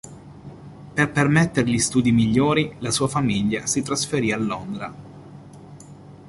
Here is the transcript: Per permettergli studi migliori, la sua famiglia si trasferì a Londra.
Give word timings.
Per 0.95 1.11
permettergli 1.11 1.77
studi 1.77 2.11
migliori, 2.11 2.73
la 2.79 2.89
sua 2.89 3.07
famiglia 3.07 3.67
si 3.67 3.83
trasferì 3.83 4.31
a 4.31 4.37
Londra. 4.37 4.91